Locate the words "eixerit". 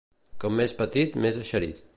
1.45-1.89